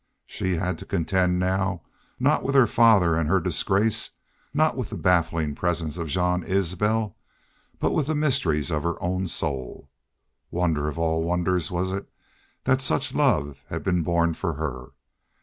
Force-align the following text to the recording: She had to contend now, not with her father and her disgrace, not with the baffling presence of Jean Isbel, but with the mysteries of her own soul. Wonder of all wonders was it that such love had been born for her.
She 0.25 0.55
had 0.55 0.79
to 0.79 0.85
contend 0.87 1.37
now, 1.37 1.83
not 2.19 2.41
with 2.41 2.55
her 2.55 2.65
father 2.65 3.15
and 3.15 3.29
her 3.29 3.39
disgrace, 3.39 4.09
not 4.51 4.75
with 4.75 4.89
the 4.89 4.97
baffling 4.97 5.53
presence 5.53 5.95
of 5.95 6.07
Jean 6.07 6.41
Isbel, 6.43 7.15
but 7.77 7.91
with 7.91 8.07
the 8.07 8.15
mysteries 8.15 8.71
of 8.71 8.81
her 8.81 8.95
own 8.99 9.27
soul. 9.27 9.91
Wonder 10.49 10.87
of 10.87 10.97
all 10.97 11.23
wonders 11.23 11.69
was 11.69 11.91
it 11.91 12.09
that 12.63 12.81
such 12.81 13.13
love 13.13 13.63
had 13.69 13.83
been 13.83 14.01
born 14.01 14.33
for 14.33 14.53
her. 14.55 14.87